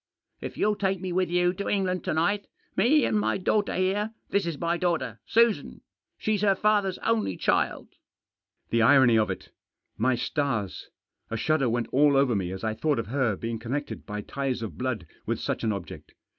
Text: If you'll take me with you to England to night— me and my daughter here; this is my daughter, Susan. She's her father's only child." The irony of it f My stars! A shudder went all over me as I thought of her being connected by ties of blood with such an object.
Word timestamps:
If 0.39 0.57
you'll 0.57 0.77
take 0.77 0.99
me 0.99 1.11
with 1.13 1.29
you 1.29 1.53
to 1.53 1.69
England 1.69 2.03
to 2.05 2.13
night— 2.15 2.47
me 2.75 3.05
and 3.05 3.19
my 3.19 3.37
daughter 3.37 3.75
here; 3.75 4.15
this 4.31 4.47
is 4.47 4.59
my 4.59 4.75
daughter, 4.75 5.19
Susan. 5.27 5.81
She's 6.17 6.41
her 6.41 6.55
father's 6.55 6.97
only 7.05 7.37
child." 7.37 7.87
The 8.71 8.81
irony 8.81 9.19
of 9.19 9.29
it 9.29 9.49
f 9.49 9.51
My 9.99 10.15
stars! 10.15 10.89
A 11.29 11.37
shudder 11.37 11.69
went 11.69 11.87
all 11.91 12.17
over 12.17 12.35
me 12.35 12.51
as 12.51 12.63
I 12.63 12.73
thought 12.73 12.97
of 12.97 13.09
her 13.09 13.35
being 13.35 13.59
connected 13.59 14.07
by 14.07 14.21
ties 14.21 14.63
of 14.63 14.75
blood 14.75 15.05
with 15.27 15.39
such 15.39 15.63
an 15.63 15.71
object. 15.71 16.15